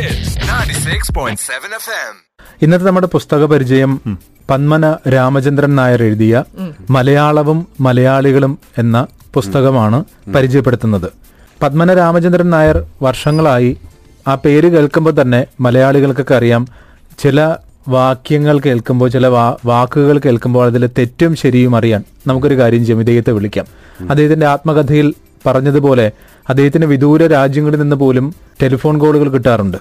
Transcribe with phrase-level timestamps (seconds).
[0.00, 2.14] Hits 96.7 FM.
[2.62, 4.00] ഇന്നത്തെ നമ്മുടെ പുസ്തക പരിചയം
[4.50, 6.44] പന്മന രാമചന്ദ്രൻ നായർ എഴുതിയ
[6.90, 10.04] മലയാളവും മലയാളികളും എന്ന പുസ്തകമാണ്
[10.34, 11.12] പരിചയപ്പെടുത്തുന്നത്.
[11.62, 13.76] പത്മന രാമചന്ദ്രൻ നായർ വർഷങ്ങളായി
[14.28, 16.68] ആ പേര് കേൾക്കുമ്പോൾ തന്നെ മലയാളികൾക്കൊക്കെ അറിയാം.
[17.18, 17.56] ചില
[17.88, 23.66] വാക്യങ്ങൾ കേൾക്കുമ്പോൾ ചില വാ- വാക്കുകൾ കേൾക്കുമ്പോൾ അതിൽ തെറ്റും ശരിയും അറിയാൻ നമുക്കൊരു കാര്യം ചെയ്യാം ഇദ്ദേഹത്തെ വിളിക്കാം
[24.10, 25.14] അദ്ദേഹത്തിന്റെ ആത്മകഥയിൽ
[25.46, 26.10] പറഞ്ഞതുപോലെ
[26.48, 29.76] അദ്ദേഹത്തിന് വിദൂര രാജ്യങ്ങളിൽ നിന്ന് പോലും ടെലിഫോൺ കോളുകൾ കിട്ടാറുണ്ട്.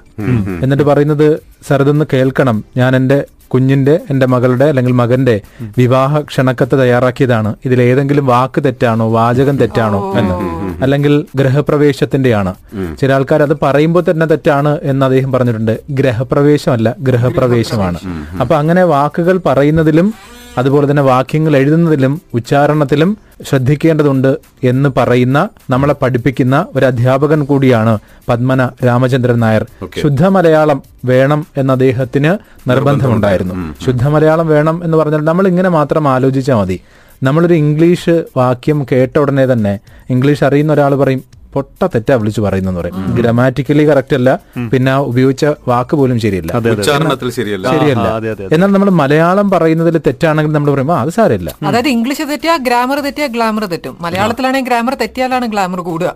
[0.64, 1.28] എന്നിട്ട് പറയുന്നത്
[1.68, 2.64] സാർ ഇതൊന്ന് കേൾക്കണം.
[2.78, 5.42] ഞാൻ എന്റെ കുഞ്ഞിന്റെ എന്റെ മകളുടെ അല്ലെങ്കിൽ മകന്റെ
[5.78, 7.56] വിവാഹ ക്ഷണക്കത്ത് തയ്യാറാക്കിയതാണ്.
[7.66, 10.36] ഇതിൽ ഏതെങ്കിലും വാക്ക് തെറ്റാണോ വാചകം തെറ്റാണോ എന്ന്.
[10.84, 12.54] അല്ലെങ്കിൽ ഗ്രഹപ്രവേശത്തിന്റെയാണ്
[13.02, 15.80] ചില ആൾക്കാർ അത് പറയുമ്പോൾ തന്നെ തെറ്റാണ് എന്ന് അദ്ദേഹം പറഞ്ഞിട്ടുണ്ട്.
[15.90, 18.00] ഗ്രഹപ്രവേശമല്ല ഗ്രഹപ്രവേശമാണ്.
[18.42, 20.14] അപ്പൊ അങ്ങനെ വാക്കുകൾ പറയുന്നതിലും
[20.58, 27.98] അതുപോലെ തന്നെ വാക്യങ്ങൾ എഴുതുന്നതിലും ഉച്ചാരണത്തിലും ശ്രദ്ധിക്കേണ്ടതുണ്ട് എന്ന് പറയുന്ന നമ്മളെ പഠിപ്പിക്കുന്ന ഒരു അധ്യാപകൻ കൂടിയാണ്
[28.30, 29.66] പത്മന രാമചന്ദ്രൻ നായർ.
[30.02, 32.38] ശുദ്ധ മലയാളം വേണം എന്ന അദ്ദേഹത്തിന്
[32.70, 33.56] നിർബന്ധമുണ്ടായിരുന്നു.
[33.86, 36.80] ശുദ്ധ മലയാളം വേണം എന്ന് പറഞ്ഞാൽ നമ്മൾ ഇങ്ങനെ മാത്രം ആലോചിച്ചാൽ മതി.
[37.24, 42.96] നമ്മളൊരു ഇംഗ്ലീഷ് വാക്യം കേട്ട ഉടനെ തന്നെ ഇംഗ്ലീഷ് അറിയുന്ന ഒരാൾ പറയും പൊട്ട തെറ്റാ വിളിച്ചു പറയുന്നെന്ന് പറയും.
[43.16, 44.30] ഗ്രാമാറ്റിക്കലി കറക്റ്റ് അല്ല.
[44.74, 46.52] പിന്നെ ഉപയോഗിച്ച വാക്ക് പോലും ശരിയല്ല.
[46.74, 47.68] ഉച്ചാരണത്തിൽ ശരിയല്ല.
[47.76, 48.08] ശരിയല്ല.
[48.52, 51.52] എന്നാൽ നമ്മൾ മലയാളം പറയുന്നതിൽ തെറ്റാണെങ്കിൽ നമ്മൾ പറയും "ആ, അത് സാരമില്ല.
[51.68, 53.96] അതായത് ഇംഗ്ലീഷ് തെറ്റിയാ ഗ്രാമർ തെറ്റിയാ ഗ്ലാമർ തെറ്റും.
[54.02, 56.12] മലയാളത്തിലാണെങ്കിൽ ഗ്രാമർ തെറ്റിയാലാണ് ഗ്ലാമർ കൂടുക.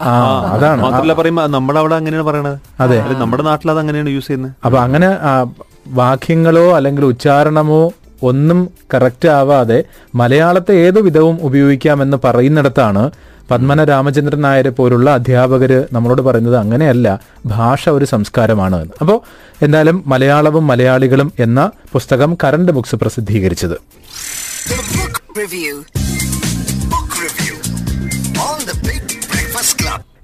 [0.51, 0.81] അതാണ്.
[0.81, 2.57] മാത്രമല്ല നമ്മുടെ അവിടെ അങ്ങനെയാണ് പറയണത്.
[2.79, 2.99] അതെ.
[3.17, 4.53] നമ്മുടെ നാട്ടിൽ അത് അങ്ങനെയാണ് യൂസ് ചെയ്യുന്നത്.
[4.65, 5.09] അപ്പൊ അങ്ങനെ
[5.95, 7.81] വാക്യങ്ങളോ അല്ലെങ്കിൽ ഉച്ചാരണമോ
[8.23, 8.59] ഒന്നും
[8.93, 9.77] കറക്റ്റ് ആവാതെ
[10.15, 13.01] മലയാളത്തെ ഏതു വിധവും ഉപയോഗിക്കാമെന്ന് പറയുന്നിടത്താണ്
[13.51, 17.19] പത്മന രാമചന്ദ്രൻ നായരെ പോലുള്ള അധ്യാപകര് നമ്മളോട് പറയുന്നത് അങ്ങനെയല്ല.
[17.45, 18.93] ഭാഷ ഒരു സംസ്കാരമാണ് എന്ന്.
[19.01, 19.21] അപ്പോൾ
[19.61, 23.77] എന്തായാലും മലയാളവും മലയാളികളും എന്ന പുസ്തകം കറണ്ട് ബുക്സ് പ്രസിദ്ധീകരിച്ചത്.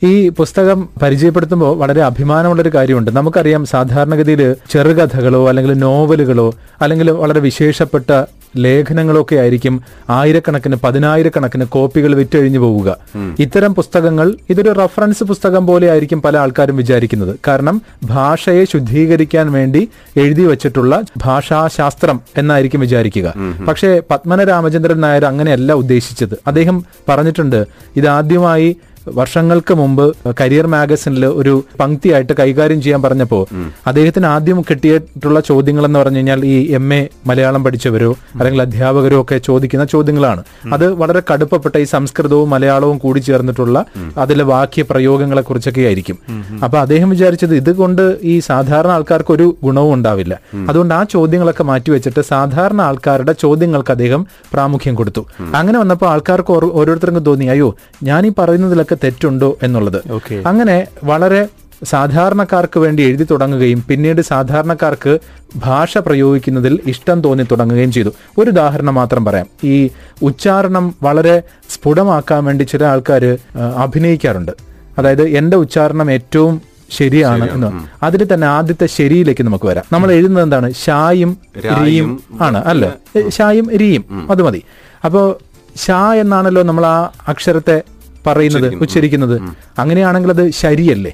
[0.04, 3.12] ഈ പുസ്തകം പരിചയപ്പെടുത്തുമ്പോൾ വളരെ അഭിമാനമുള്ളൊരു കാര്യമുണ്ട്.
[3.12, 8.24] നമുക്കറിയാം സാധാരണഗതിയിൽ ചെറുകഥകളോ അല്ലെങ്കിൽ നോവലുകളോ അല്ലെങ്കിൽ വളരെ വിശേഷപ്പെട്ട
[8.58, 12.98] ലേഖനങ്ങളോ ഒക്കെ ആയിരിക്കും ആയിരക്കണക്കിന് പതിനായിരക്കണക്കിന് കോപ്പികൾ വിറ്റഴിഞ്ഞു പോവുക.
[13.40, 17.36] ഇത്തരം പുസ്തകങ്ങൾ ഇതൊരു റഫറൻസ് പുസ്തകം പോലെ ആയിരിക്കും പല ആൾക്കാരും വിചാരിക്കുന്നത്.
[17.48, 23.34] കാരണം ഭാഷയെ ശുദ്ധീകരിക്കാൻ വേണ്ടി എഴുതി വച്ചിട്ടുള്ള ഭാഷാശാസ്ത്രം എന്നായിരിക്കും വിചാരിക്കുക.
[23.68, 26.40] പക്ഷേ പത്മന രാമചന്ദ്രൻ നായർ അങ്ങനെയല്ല ഉദ്ദേശിച്ചത്.
[26.48, 27.66] അദ്ദേഹം പറഞ്ഞിട്ടുണ്ട്
[27.96, 28.76] ഇതാദ്യമായി
[29.14, 33.46] വർഷങ്ങൾക്ക് മുമ്പ് കരിയർ മാഗസിനിൽ ഒരു പങ്ക്തിയായിട്ട് കൈകാര്യം ചെയ്യാൻ പറഞ്ഞപ്പോൾ
[33.88, 39.38] അദ്ദേഹത്തിന് ആദ്യം കിട്ടിയിട്ടുള്ള ചോദ്യങ്ങൾ എന്ന് പറഞ്ഞു കഴിഞ്ഞാൽ ഈ എം എ മലയാളം പഠിച്ചവരോ അല്ലെങ്കിൽ അധ്യാപകരോ ഒക്കെ
[39.38, 40.44] ചോദിക്കുന്ന ചോദ്യങ്ങളാണ്.
[40.74, 43.86] അത് വളരെ കടുപ്പപ്പെട്ട ഈ സംസ്കൃതവും മലയാളവും കൂടി ചേർന്നിട്ടുള്ള
[44.18, 46.18] അതിലെ വാക്യ പ്രയോഗങ്ങളെ കുറിച്ചൊക്കെ ആയിരിക്കും.
[46.64, 50.40] അപ്പൊ അദ്ദേഹം വിചാരിച്ചത് ഇതുകൊണ്ട് ഈ സാധാരണ ആൾക്കാർക്ക് ഒരു ഗുണവും ഉണ്ടാവില്ല.
[50.70, 55.26] അതുകൊണ്ട് ആ ചോദ്യങ്ങളൊക്കെ മാറ്റിവെച്ചിട്ട് സാധാരണ ആൾക്കാരുടെ ചോദ്യങ്ങൾക്ക് അദ്ദേഹം പ്രാമുഖ്യം കൊടുത്തു.
[55.56, 60.02] അങ്ങനെ വന്നപ്പോൾ ആൾക്കാർക്ക് ഓരോ- ഓരോരുത്തർക്കും തോന്നി അയ്യോ ഞാൻ ഈ പറയുന്നതിലൊക്കെ തെറ്റുണ്ടോ എന്നുള്ളത്.
[60.48, 61.48] അങ്ങനെ വളരെ
[61.84, 65.20] സാധാരണക്കാർക്ക് വേണ്ടി എഴുതി തുടങ്ങുകയും പിന്നീട് സാധാരണക്കാർക്ക്
[65.56, 68.10] ഭാഷ പ്രയോഗിക്കുന്നതിൽ ഇഷ്ടം തോന്നി തുടങ്ങുകയും ചെയ്തു.
[68.38, 69.46] ഒരു ഉദാഹരണം മാത്രം പറയാം.
[69.64, 69.90] ഈ
[70.22, 73.38] ഉച്ചാരണം വളരെ സ്ഫുടമാക്കാൻ വേണ്ടി ചില ആൾക്കാർ
[73.78, 74.52] അഭിനയിക്കാറുണ്ട്.
[74.98, 76.62] അതായത് എന്റെ ഉച്ചാരണം ഏറ്റവും
[76.98, 77.70] ശരിയാണ് എന്ന്.
[78.06, 79.84] അതിൽ തന്നെ ആദ്യത്തെ ശരിയിലേക്ക് നമുക്ക് വരാം.
[79.92, 80.74] നമ്മൾ എഴുതുന്നത് എന്താണ്?
[80.74, 81.38] ഷായും
[81.86, 82.94] രീയും ആണ് അല്ല?
[83.30, 84.32] ഷായും രീയും.
[84.32, 84.64] അത് മതി.
[85.06, 85.40] അപ്പോ
[85.76, 87.82] ഷാ എന്നാണല്ലോ നമ്മൾ ആ അക്ഷരത്തെ
[88.28, 89.42] പറയുന്നത് ഉച്ചരിക്കുന്നത്.
[89.80, 91.14] അങ്ങനെയാണെങ്കിൽ അത് ശരിയല്ലേ?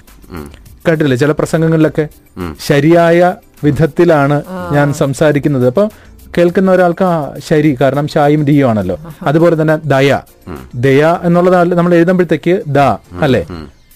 [0.87, 2.07] കേട്ടില്ലേ ചില പ്രസംഗങ്ങളിലൊക്കെ
[2.67, 3.33] ശരിയായ
[3.63, 5.67] വിധത്തിലാണ് ഞാൻ സംസാരിക്കുന്നത്.
[5.67, 5.89] അപ്പൊ
[6.37, 8.99] കേൾക്കുന്ന ഒരാൾക്ക് ആ ശരി കാരണം ഷായും ഡിയും ആണല്ലോ.
[9.23, 10.19] അതുപോലെ തന്നെ ദയ.
[10.75, 12.79] ദയ എന്നുള്ളതാണ് നമ്മൾ എഴുതുമ്പോഴത്തേക്ക് ദ
[13.21, 13.45] അല്ലേ?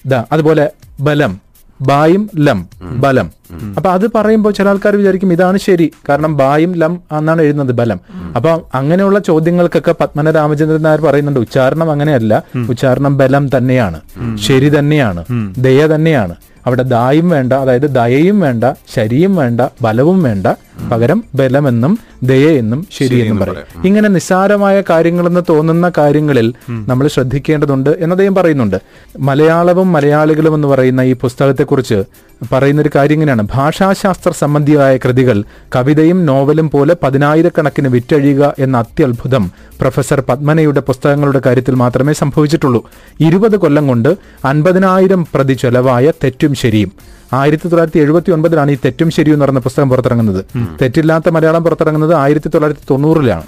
[0.05, 0.23] ദ.
[0.31, 1.48] അതുപോലെ ബലം.
[1.81, 3.31] ബായും ലം ബലം.
[3.77, 5.91] അപ്പൊ അത് പറയുമ്പോൾ ചില ആൾക്കാർ വിചാരിക്കും ഇതാണ് ശരി.
[6.09, 7.99] കാരണം ബായും ലം എന്നാണ് എഴുതുന്നത് ബലം.
[8.35, 12.43] അപ്പൊ അങ്ങനെയുള്ള ചോദ്യങ്ങൾക്കൊക്കെ പത്മന രാമചന്ദ്രൻ നായർ പറയുന്നുണ്ട് ഉച്ചാരണം അങ്ങനെയല്ല.
[12.69, 14.01] ഉച്ചാരണം ബലം തന്നെയാണ്.
[14.37, 15.25] ശരി തന്നെയാണ്.
[15.57, 16.35] ദയ തന്നെയാണ്.
[16.65, 18.63] അവിടെ ദായും വേണ്ട അതായത് ദയയും വേണ്ട
[18.95, 20.47] ശരിയും വേണ്ട ബലവും വേണ്ട
[20.91, 23.85] പകരം ബലമെന്നും ദയയെന്നും ശരിയെന്നും പറയും.
[23.85, 26.53] ഇങ്ങനെ നിസ്സാരമായ കാര്യങ്ങളെന്ന് തോന്നുന്ന കാര്യങ്ങളിൽ
[26.87, 28.77] നമ്മൾ ശ്രദ്ധിക്കേണ്ടതുണ്ട് എന്ന് അദ്ദേഹം പറയുന്നുണ്ട്.
[29.19, 32.03] മലയാളവും മലയാളികളും എന്ന് പറയുന്ന ഈ പുസ്തകത്തെക്കുറിച്ച്
[32.51, 33.47] പറയുന്ന ഒരു കാര്യം ഇങ്ങനെയാണ്.
[33.53, 35.43] ഭാഷാശാസ്ത്ര സംബന്ധിയായ കൃതികൾ
[35.75, 39.51] കവിതയും നോവലും പോലെ പതിനായിരക്കണക്കിന് വിറ്റഴിയുക എന്ന അത്യത്ഭുതം
[39.81, 42.89] പ്രൊഫസർ പത്മനയുടെ പുസ്തകങ്ങളുടെ കാര്യത്തിൽ മാത്രമേ സംഭവിച്ചിട്ടുള്ളൂ.
[43.19, 47.18] ഇരുപത് കൊല്ലം കൊണ്ട് അൻപതിനായിരം പ്രതി ചെലവായ തെറ്റും ശരിയും.
[47.33, 50.45] ആയിരത്തി തൊള്ളായിരത്തി എഴുപത്തി ഒൻപതിലാണ് ഈ തെറ്റും ശരിയും എന്ന് പറഞ്ഞ പുസ്തകം പുറത്തിറങ്ങുന്നത്.
[50.81, 53.43] തെറ്റില്ലാത്ത മലയാളം പുറത്തിറങ്ങുന്നത് ആയിരത്തി തൊള്ളായിരത്തി തൊണ്ണൂറിലാണ്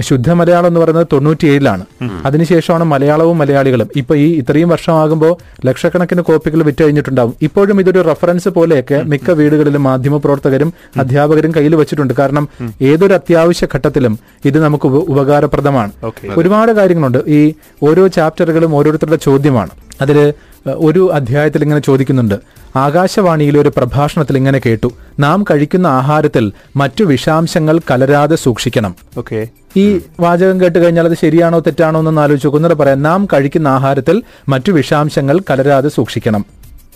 [0.00, 1.84] ശുദ്ധ മലയാളം എന്ന് പറയുന്നത് തൊണ്ണൂറ്റിയേഴിലാണ്.
[2.24, 3.88] അതിനുശേഷമാണ് മലയാളവും മലയാളികളും.
[3.96, 5.36] ഇപ്പൊ ഈ ഇത്രയും വർഷമാകുമ്പോൾ
[5.66, 7.34] ലക്ഷക്കണക്കിന് കോപ്പികൾ വിറ്റ് കഴിഞ്ഞിട്ടുണ്ടാവും.
[7.42, 12.14] ഇപ്പോഴും ഇതൊരു റെഫറൻസ് പോലെയൊക്കെ മിക്ക വീടുകളിലും മാധ്യമ പ്രവർത്തകരും അധ്യാപകരും കയ്യിൽ വെച്ചിട്ടുണ്ട്.
[12.14, 12.48] കാരണം
[12.82, 15.92] ഏതൊരു അത്യാവശ്യ ഘട്ടത്തിലും ഇത് നമുക്ക് ഉപകാരപ്രദമാണ്.
[16.36, 17.18] ഒരുപാട് കാര്യങ്ങളുണ്ട്.
[17.28, 19.70] ഈ ഓരോ ചാപ്റ്ററുകളും ഓരോരുത്തരുടെ ചോദ്യമാണ്.
[20.00, 20.34] അതിൽ
[20.66, 22.34] ഒരു അധ്യായത്തിൽ ഇങ്ങനെ ചോദിക്കുന്നുണ്ട്.
[22.76, 24.92] ആകാശവാണിയിലെ ഒരു പ്രഭാഷണത്തിൽ ഇങ്ങനെ കേട്ടു.
[25.18, 28.96] നാം കഴിക്കുന്ന ആഹാരത്തിൽ മറ്റു വിഷാംശങ്ങൾ കലരാതെ സൂക്ഷിക്കണം.
[29.18, 29.48] ഓക്കെ.
[29.76, 32.78] ഈ വാചകം കേട്ട് കഴിഞ്ഞാൽ അത് ശരിയാണോ തെറ്റാണോ എന്ന് ആലോചിച്ച് നോക്കും.
[32.78, 36.46] പറയാം നാം കഴിക്കുന്ന ആഹാരത്തിൽ മറ്റു വിഷാംശങ്ങൾ കലരാതെ സൂക്ഷിക്കണം.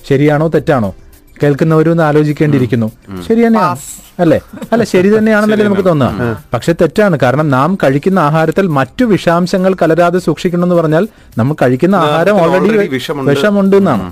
[0.09, 0.95] ശരിയാണോ തെറ്റാണോ?
[1.43, 2.91] കേൾക്കുന്നവരും ഒന്ന് ആലോചിക്കേണ്ടിയിരിക്കുന്നു
[3.29, 3.77] ശരി തന്നെയാണ്.
[4.21, 4.41] അല്ലെ?
[4.73, 6.37] അല്ല ശരി തന്നെയാണെന്നല്ലേ നമുക്ക് തോന്നുക.
[6.55, 7.19] പക്ഷെ തെറ്റാണ്.
[7.23, 11.09] കാരണം നാം കഴിക്കുന്ന ആഹാരത്തിൽ മറ്റു വിഷാംശങ്ങൾ കലരാതെ സൂക്ഷിക്കണം എന്ന് പറഞ്ഞാൽ
[11.39, 12.91] നമ്മൾ കഴിക്കുന്ന ആഹാരം ഓൾറെഡി already
[13.31, 13.77] വിഷമുണ്ട്.
[13.77, 14.03] എന്നാണ്.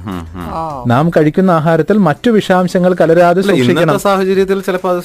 [0.87, 5.01] നാം കഴിക്കുന്ന ആഹാരത്തിൽ മറ്റു വിഷാംശങ്ങൾ കലരാതെ സൂക്ഷിക്കണം ഇന്നത്തെ സാഹചര്യത്തിൽ ചിലപ്പോൾ അത്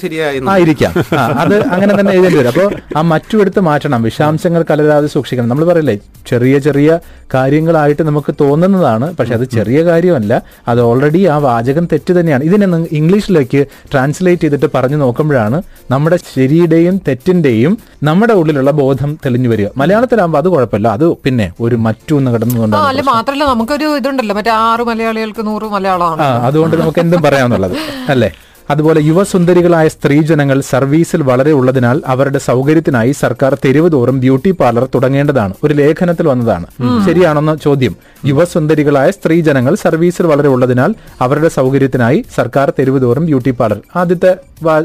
[1.42, 2.48] അത് അങ്ങനെ തന്നെ എഴുതേണ്ടി വരും.
[2.48, 4.02] അപ്പോൾ ആ മറ്റു എടുത്ത് മാറ്റണം.
[4.02, 5.48] വിഷാംശങ്ങൾ കലരാതെ സൂക്ഷിക്കണം.
[5.48, 6.98] നമ്മൾ പറയല്ലേ ചെറിയ ചെറിയ
[7.34, 9.16] കാര്യങ്ങളായിട്ട് നമുക്ക് തോന്നുന്നതാണ്.
[9.16, 10.42] പക്ഷെ അത് ചെറിയ കാര്യമല്ല.
[10.68, 12.44] അത് ഓൾറെഡി ആ വാചകം തെറ്റ് തന്നെയാണ്.
[12.48, 12.66] ഇതിനെ
[12.98, 13.60] ഇംഗ്ലീഷിലേക്ക്
[13.92, 15.58] ട്രാൻസ്ലേറ്റ് ചെയ്തിട്ട് പറഞ്ഞു നോക്കുമ്പോഴാണ്
[15.92, 17.72] നമ്മുടെ ശരിയുടെയും തെറ്റിന്റെയും
[18.08, 19.68] നമ്മുടെ ഉള്ളിലുള്ള ബോധം തെളിഞ്ഞു വരിക.
[19.82, 20.88] മലയാളത്തിലാകുമ്പോൾ അത് കുഴപ്പമില്ല.
[20.98, 24.34] അത് പിന്നെ ഒരു മറ്റു എന്ന് ആ കിടന്നുകൊണ്ടാണ് അല്ല മാത്രല്ല നമുക്കൊരു ഇതുണ്ടല്ലോ.
[24.40, 26.26] മറ്റേ ആറ് മലയാളികൾക്ക് നൂറ് മലയാളമാണ്.
[26.48, 27.76] അതുകൊണ്ട് നമുക്ക് എന്തും പറയാമെന്നുള്ളത്
[28.14, 28.30] അല്ലേ?
[28.70, 35.54] അതുപോലെ യുവസുന്ദരികളായ സ്ത്രീജനങ്ങൾ സർവീസിൽ വളരെ ഉള്ളതിനാൽ അവരുടെ സൗകര്യത്തിനായി സർക്കാർ തെരുവ് തോറും ബ്യൂട്ടി പാർലർ തുടങ്ങേണ്ടതാണ്.
[35.64, 36.66] ഒരു ലേഖനത്തിൽ വന്നതാണ്.
[37.06, 37.96] ശരിയാണെന്ന ചോദ്യം.
[38.26, 43.80] യുവസുന്ദരികളായ സ്ത്രീജനങ്ങൾ സർവീസിൽ വളരെ ഉള്ളതിനാൽ അവരുടെ സൗകര്യത്തിനായി സർക്കാർ തെരുവ് തോറും ബ്യൂട്ടി പാർലർ.
[43.96, 44.36] ആദ്യത്തെ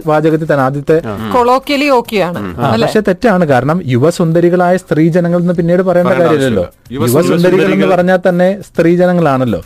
[0.09, 0.97] വാചകത്തിൽ തന്നെ ആദ്യത്തെ
[1.35, 2.39] കൊളോക്കിയലി ഓക്കെയാണ്.
[2.83, 3.43] പക്ഷെ തെറ്റാണ്.
[3.53, 6.65] കാരണം യുവസുന്ദരികളായ സ്ത്രീജനങ്ങൾ എന്ന് പിന്നീട് പറയേണ്ട പറയേണ്ട കാര്യമില്ലല്ലോ.
[6.97, 9.61] യുവസുന്ദരികൾ എന്ന് പറഞ്ഞാൽ തന്നെ സ്ത്രീജനങ്ങളാണല്ലോ.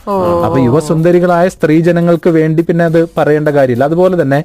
[0.46, 3.84] അപ്പൊ യുവസുന്ദരികളായ സ്ത്രീജനങ്ങൾക്ക് വേണ്ടി പിന്നെ അത് പറയേണ്ട കാര്യമില്ല.
[3.92, 4.42] അതുപോലെ തന്നെ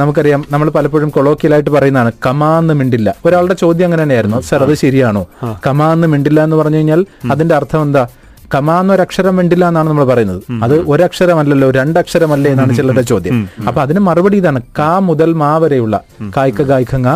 [0.00, 3.08] നമുക്കറിയാം നമ്മൾ പലപ്പോഴും കൊളോക്കിയലായിട്ട് പറയുന്നതാണ് കമാന്ന് മിണ്ടില്ല.
[3.26, 5.22] ഒരാളുടെ ചോദ്യം അങ്ങനെ തന്നെയായിരുന്നു സർ അത് ശരിയാണോ?
[5.66, 7.00] കമാന്ന് മിണ്ടില്ല എന്ന് പറഞ്ഞു കഴിഞ്ഞാൽ
[7.32, 8.04] അതിന്റെ അർത്ഥം എന്താ?
[8.52, 10.40] കമാ എന്നൊരക്ഷരം വേണ്ടില്ല എന്നാണ് നമ്മൾ പറയുന്നത്.
[10.64, 13.36] അത് ഒരക്ഷരമല്ലല്ലോ രണ്ടക്ഷരമല്ലേ എന്നാണ് ചിലരുടെ ചോദ്യം.
[13.68, 15.96] അപ്പൊ അതിന് മറുപടി ഇതാണ് കാ മുതൽ മാ വരെയുള്ള.
[16.36, 17.10] കായ്ക്ക കായ്ക്കങ്ങ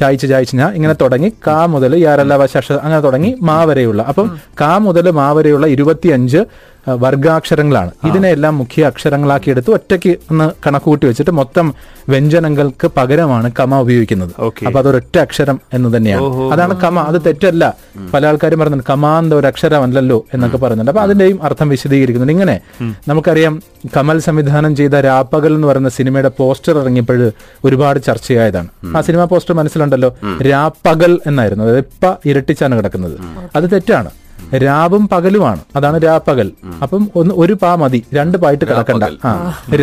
[0.00, 4.02] ചായച്ച് ചായച്ച് ഞാ ഇങ്ങനെ തുടങ്ങി കാ മുതൽ യാരല്ല വശ അങ്ങനെ തുടങ്ങി മാ വരെയുള്ള.
[4.12, 4.28] അപ്പം
[4.62, 6.42] കാ മുതൽ മാ വരെയുള്ള ഇരുപത്തിയഞ്ച്
[6.88, 7.90] വർഗാക്ഷരങ്ങളാണ്.
[8.06, 11.74] ഇതിനെല്ലാം മുഖ്യ അക്ഷരങ്ങളാക്കി എടുത്ത് ഒറ്റയ്ക്ക് ഒന്ന് കണക്കുകൂട്ടി വെച്ചിട്ട് മൊത്തം
[12.08, 14.30] വ്യഞ്ജനങ്ങൾക്ക് പകരമാണ് കമ ഉപയോഗിക്കുന്നത്.
[14.66, 16.22] അപ്പൊ അതൊരൊറ്റ അക്ഷരം എന്ന് തന്നെയാണ്.
[16.52, 16.98] അതാണ് കമ.
[16.98, 17.74] അത് തെറ്റല്ല.
[18.14, 22.32] പല ആൾക്കാരും പറയുന്നുണ്ട് കമാന്ത ഒരു അക്ഷരമല്ലല്ലോ എന്നൊക്കെ പറയുന്നുണ്ട് അപ്പൊ അതിന്റെയും അർത്ഥം വിശദീകരിക്കുന്നുണ്ട്.
[22.32, 22.60] ഇങ്ങനെ
[23.08, 23.62] നമുക്കറിയാം
[23.96, 27.32] കമൽ സംവിധാനം ചെയ്ത രാപ്പകൽ എന്ന് പറയുന്ന സിനിമയുടെ പോസ്റ്റർ ഇറങ്ങിയപ്പോൾ
[27.64, 28.68] ഒരുപാട് ചർച്ചയായതാണ്.
[28.96, 30.16] ആ സിനിമ പോസ്റ്റർ മനസ്സിലുണ്ടല്ലോ?
[30.42, 31.64] രാപ്പകൽ എന്നായിരുന്നു.
[31.64, 33.18] അതായത് ഇപ്പ ഇരട്ടിച്ചാണ് കിടക്കുന്നത്.
[33.56, 34.10] അത് തെറ്റാണ്.
[34.54, 35.60] രാവും പകലുമാണ്.
[35.76, 36.52] അതാണ് രാപ്പകൽ
[36.82, 38.04] അപ്പം ഒന്ന് ഒരു പാ മതി.
[38.14, 39.04] രണ്ട് പായിട്ട് കിടക്കണ്ട.
[39.24, 39.32] ആ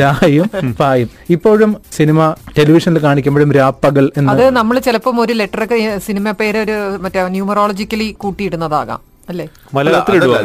[0.01, 1.10] രായും പായും.
[1.30, 7.27] ഇപ്പോഴും സിനിമ ടെലിവിഷനിൽ കാണിക്കുമ്പോഴും രാപ്പകൽ എന്ന് അത് നമ്മൾ ചിലപ്പം ഒരു ലെറ്ററൊക്കെ സിനിമ പേര് ഒരു മറ്റേ
[7.27, 9.12] ന്യൂമറോളജിക്കലി കൂട്ടിയിടുന്നതാകാം.
[9.30, 9.44] അല്ലേ?
[9.80, 9.98] അല്ല,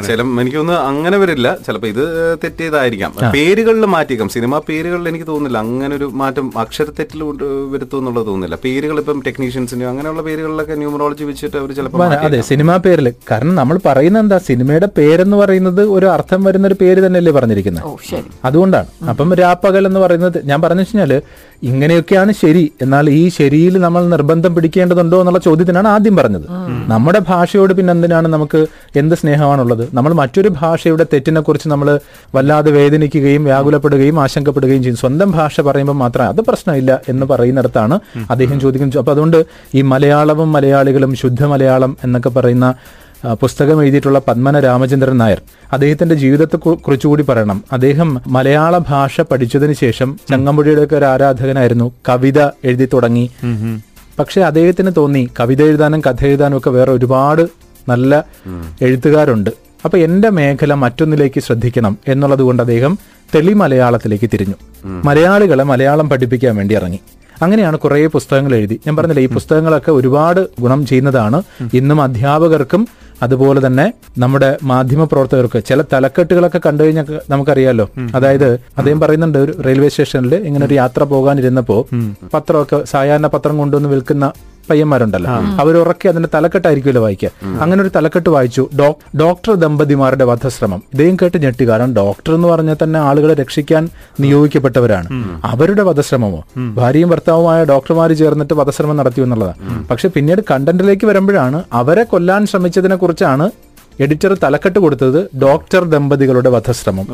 [0.08, 1.48] ചില എനിക്കൊന്ന് അങ്ങനെ വരില്ല.
[1.66, 2.02] ചിലപ്പോ ഇത്
[2.44, 3.12] തെറ്റിയതായിരിക്കാം.
[3.36, 4.28] പേരുകളിൽ മാറ്റിയേക്കാം.
[4.28, 5.58] സിനിമ പേരുകളിൽ എനിക്ക് തോന്നുന്നില്ല.
[5.58, 7.22] അങ്ങനെ ഒരു മാറ്റം അക്ഷര തെറ്റിൽ
[7.72, 8.56] വരുത്തും എന്നുള്ളത് തോന്നുന്നില്ല.
[8.64, 14.18] പേരുകൾ ഇപ്പം ടെക്നീഷ്യൻസിന് അങ്ങനെയുള്ള പേരുകളിലൊക്കെ ന്യൂമറോളജി വെച്ചിട്ട് അവർ ചിലപ്പോൾ അതെ സിനിമാ പേരിൽ കാരണം നമ്മൾ പറയുന്ന
[14.18, 14.38] എന്താ?
[14.48, 17.84] സിനിമയുടെ പേരെന്ന് പറയുന്നത് ഒരു അർത്ഥം വരുന്ന ഒരു പേര് തന്നെയല്ലേ പറഞ്ഞിരിക്കുന്നത്.
[17.84, 18.30] ഓ ശരി.
[18.44, 18.88] അതുകൊണ്ടാണ്.
[19.08, 21.14] അപ്പം രാപ്പകൽ എന്ന് പറയുന്നത് ഞാൻ പറഞ്ഞു വെച്ചാൽ
[21.62, 22.72] ഇങ്ങനെയൊക്കെയാണ് ശരി.
[22.82, 26.46] എന്നാൽ ഈ ശരിയിൽ നമ്മൾ നിർബന്ധം പിടിക്കേണ്ടതുണ്ടോ എന്നുള്ള ചോദ്യത്തിനാണ് ആദ്യം പറഞ്ഞത്.
[26.86, 28.66] നമ്മുടെ ഭാഷയോട് പിന്നെ എന്തിനാണ് നമുക്ക്
[28.96, 29.88] എന്ത് സ്നേഹമാണുള്ളത്?
[29.94, 32.00] നമ്മൾ മറ്റൊരു ഭാഷയുടെ തെറ്റിനെ കുറിച്ച് നമ്മൾ
[32.34, 34.96] വല്ലാതെ വേദനിക്കുകയും വ്യാകുലപ്പെടുകയും ആശങ്കപ്പെടുകയും ചെയ്യും.
[34.96, 37.98] സ്വന്തം ഭാഷ പറയുമ്പോൾ മാത്രം അത് പ്രശ്നമില്ല എന്ന് പറയുന്നിടത്താണ്
[38.30, 38.98] അദ്ദേഹം ചോദിക്കുന്നത്.
[38.98, 39.44] അപ്പൊ അതുകൊണ്ട്
[39.74, 42.74] ഈ മലയാളവും മലയാളികളും ശുദ്ധ മലയാളം എന്നൊക്കെ പറയുന്ന
[43.40, 45.40] പുസ്തകം എഴുതിയിട്ടുള്ള പത്മന രാമചന്ദ്രൻ നായർ.
[45.72, 47.64] അദ്ദേഹത്തിന്റെ ജീവിതത്തെ കുറിച്ചുകൂടി പറയണം.
[47.72, 51.92] അദ്ദേഹം മലയാള ഭാഷ പഠിച്ചതിന് ശേഷം ചങ്ങമ്പുഴയുടെ ഒക്കെ ഒരു ആരാധകനായിരുന്നു.
[52.08, 53.30] കവിത എഴുതി തുടങ്ങി.
[54.18, 57.48] പക്ഷെ അദ്ദേഹത്തിന് തോന്നി കവിത എഴുതാനും കഥ എഴുതാനും ഒക്കെ വേറെ ഒരുപാട്
[57.88, 58.24] നല്ല
[58.82, 59.50] എഴുത്തുകാരുണ്ട്.
[59.84, 62.98] അപ്പൊ എന്റെ മേഖല മറ്റൊന്നിലേക്ക് ശ്രദ്ധിക്കണം എന്നുള്ളത് കൊണ്ട് അദ്ദേഹം
[63.34, 64.54] തെളി മലയാളത്തിലേക്ക് തിരിഞ്ഞു
[65.04, 67.00] മലയാളികളെ മലയാളം പഠിപ്പിക്കാൻ വേണ്ടി ഇറങ്ങി.
[67.42, 68.80] അങ്ങനെയാണ് കുറേ പുസ്തകങ്ങൾ എഴുതി.
[68.86, 71.42] ഞാൻ പറഞ്ഞില്ല ഈ പുസ്തകങ്ങളൊക്കെ ഒരുപാട് ഗുണം ചെയ്യുന്നതാണ്.
[71.74, 72.88] ഇന്നും അധ്യാപകർക്കും
[73.22, 73.86] അതുപോലെ തന്നെ
[74.18, 77.86] നമ്മുടെ മാധ്യമ പ്രവർത്തകർക്ക് ചില തലക്കെട്ടുകളൊക്കെ കണ്ടു കഴിഞ്ഞാൽ നമുക്കറിയാലോ.
[78.14, 78.48] അതായത്
[78.78, 81.78] അദ്ദേഹം പറയുന്നുണ്ട് ഒരു റെയിൽവേ സ്റ്റേഷനിൽ ഇങ്ങനെ ഒരു യാത്ര പോകാനിരുന്നപ്പോ
[82.34, 84.26] പത്രമൊക്കെ സാധാരണ പത്രം കൊണ്ടുവന്ന് വിൽക്കുന്ന
[84.70, 85.30] പയ്യന്മാരുണ്ടല്ലോ.
[85.62, 87.30] അവർ ഉറക്കി അതിന്റെ തലക്കെട്ടായിരിക്കുമല്ലോ വായിക്കുക.
[87.60, 88.64] അങ്ങനെ ഒരു തലക്കെട്ട് വായിച്ചു.
[89.20, 90.82] ഡോക്ടർ ദമ്പതിമാരുടെ വധശ്രമം.
[90.94, 91.68] ഇദ്ദേഹം കേട്ട് ഞെട്ടി.
[91.68, 93.88] കാരണം ഡോക്ടർ എന്ന് പറഞ്ഞാൽ തന്നെ ആളുകളെ രക്ഷിക്കാൻ
[94.20, 95.08] നിയോഗിക്കപ്പെട്ടവരാണ്.
[95.44, 96.40] അവരുടെ വധശ്രമമോ?
[96.74, 103.46] ഭാര്യയും ഭർത്താവുമായ ഡോക്ടർമാർ ചേർന്നിട്ട് വധശ്രമം നടത്തി എന്നുള്ളതാണ് പക്ഷെ പിന്നീട് കണ്ടന്റിലേക്ക് വരുമ്പോഴാണ് അവരെ കൊല്ലാൻ ശ്രമിച്ചതിനെ കുറിച്ചാണ്
[104.00, 107.06] എഡിറ്റർ തലക്കെട്ട് കൊടുത്തത് ഡോക്ടർ ദമ്പതികളുടെ വധശ്രമം.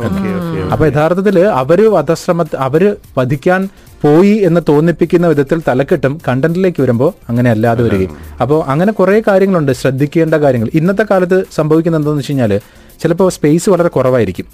[0.73, 2.83] അപ്പൊ യഥാർത്ഥത്തിൽ അവർ വധശ്രമ അവർ
[3.19, 3.61] വധിക്കാൻ
[4.05, 8.15] പോയി എന്ന് തോന്നിപ്പിക്കുന്ന വിധത്തിൽ തലക്കെട്ടും കണ്ടന്റിലേക്ക് വരുമ്പോൾ അങ്ങനെ അല്ലാതെ വരികയും.
[8.43, 10.71] അപ്പോൾ അങ്ങനെ കുറേ കാര്യങ്ങളുണ്ട് ശ്രദ്ധിക്കേണ്ട കാര്യങ്ങൾ.
[10.81, 12.55] ഇന്നത്തെ കാലത്ത് സംഭവിക്കുന്നത് എന്താണെന്ന് വെച്ച് കഴിഞ്ഞാൽ
[13.03, 14.47] ചിലപ്പോൾ സ്പേസ് വളരെ കുറവായിരിക്കും.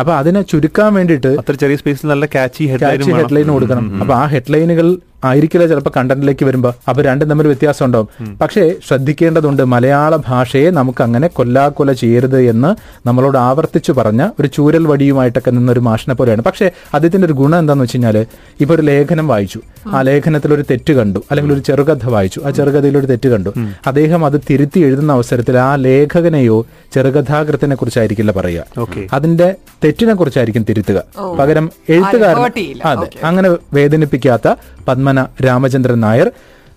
[0.00, 3.84] അപ്പൊ അതിനെ ചുരുക്കാൻ വേണ്ടിയിട്ട് അത്ര ചെറിയ സ്പേസിൽ നല്ല കാച്ചി ഹെഡ്ലൈൻ കൊടുക്കണം.
[4.02, 4.88] അപ്പൊ ആ ഹെഡ്ലൈനുകൾ
[5.24, 11.28] ആയിരിക്കില്ല ചിലപ്പോൾ കണ്ടന്റിലേക്ക് വരുമ്പോൾ അപ്പൊ രണ്ടും തമ്മിൽ വ്യത്യാസം ഉണ്ടാവും പക്ഷേ ശ്രദ്ധിക്കേണ്ടതുണ്ട് മലയാള ഭാഷയെ നമുക്ക് അങ്ങനെ
[11.28, 12.70] കൊല്ലാക്കൊല ചെയ്യരുത് എന്ന്
[13.08, 16.42] നമ്മളോട് ആവർത്തിച്ചു പറഞ്ഞ ഒരു ചൂരൽ വടിയുമായിട്ടൊക്കെ നിന്നൊരു മാഷിനെ പോലെയാണ്.
[16.42, 18.26] പക്ഷേ അദ്ദേഹത്തിന്റെ ഒരു ഗുണം എന്താന്ന് വെച്ച് കഴിഞ്ഞാൽ
[18.60, 19.60] ഇപ്പൊ ഒരു ലേഖനം വായിച്ചു.
[19.92, 21.18] ആ ലേഖനത്തിൽ ഒരു തെറ്റ് കണ്ടു.
[21.30, 22.40] അല്ലെങ്കിൽ ഒരു ചെറുകഥ വായിച്ചു.
[22.46, 23.50] ആ ചെറുകഥയിൽ ഒരു തെറ്റ് കണ്ടു.
[23.86, 28.64] അദ്ദേഹം അത് തിരുത്തി എഴുതുന്ന അവസരത്തിൽ ആ ലേഖകനെയോ ചെറുകഥാകൃത്തിനെ കുറിച്ചായിരിക്കില്ല പറയുക.
[29.12, 29.54] അതിന്റെ
[29.84, 30.98] തെറ്റിനെ കുറിച്ചായിരിക്കും തിരുത്തുക.
[31.38, 32.36] പകരം എഴുത്തുകാരൻ
[32.84, 33.06] അതെ.
[33.24, 34.48] അങ്ങനെ വേദനിപ്പിക്കാത്ത
[34.88, 35.13] പത്മന
[35.44, 36.30] രാമചന്ദ്രൻ നായർ.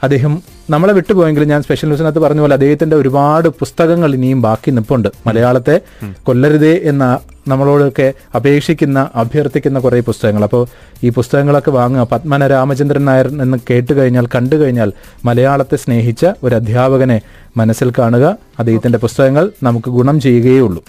[0.03, 5.09] അദ്ദേഹം നമ്മളെ വിട്ടുപോയെങ്കിലും ഞാൻ സ്പെഷ്യൽ ന്യൂസിനകത്ത് പറഞ്ഞ പോലെ അദ്ദേഹത്തിന്റെ ഒരുപാട് പുസ്തകങ്ങൾ ഇനിയും ബാക്കി നിപ്പുണ്ട്.
[5.27, 5.81] മലയാളത്തെ
[6.23, 10.43] കൊല്ലരുതേ എന്ന നമ്മളോടൊക്കെ അപേക്ഷിക്കുന്ന അഭ്യർത്ഥിക്കുന്ന കുറേ പുസ്തകങ്ങൾ.
[10.43, 10.67] അപ്പോൾ
[11.03, 14.93] ഈ പുസ്തകങ്ങളൊക്കെ വാങ്ങുക പത്മന രാമചന്ദ്രൻ നായർ എന്ന് കേട്ട് കഴിഞ്ഞാൽ കണ്ടു കഴിഞ്ഞാൽ
[15.25, 17.21] മലയാളത്തെ സ്നേഹിച്ച ഒരു അധ്യാപകനെ
[17.57, 18.37] മനസ്സിൽ കാണുക.
[18.59, 20.81] അദ്ദേഹത്തിന്റെ പുസ്തകങ്ങൾ നമുക്ക് ഗുണം ചെയ്യുകയേ ഉള്ളൂ.